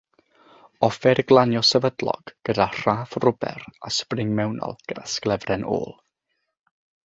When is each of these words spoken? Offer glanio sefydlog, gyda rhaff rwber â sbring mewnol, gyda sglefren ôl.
Offer 0.87 1.19
glanio 1.31 1.61
sefydlog, 1.71 2.33
gyda 2.49 2.67
rhaff 2.79 3.15
rwber 3.27 3.69
â 3.73 3.93
sbring 4.01 4.35
mewnol, 4.41 4.77
gyda 4.91 5.07
sglefren 5.17 5.71
ôl. 5.79 5.91